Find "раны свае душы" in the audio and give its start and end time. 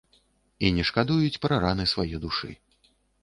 1.65-2.51